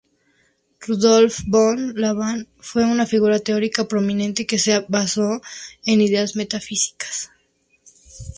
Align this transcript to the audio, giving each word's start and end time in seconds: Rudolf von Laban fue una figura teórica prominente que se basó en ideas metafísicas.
Rudolf 0.87 1.43
von 1.47 1.93
Laban 1.93 2.47
fue 2.57 2.83
una 2.85 3.05
figura 3.05 3.37
teórica 3.37 3.87
prominente 3.87 4.47
que 4.47 4.57
se 4.57 4.83
basó 4.89 5.41
en 5.85 6.01
ideas 6.01 6.35
metafísicas. 6.35 7.29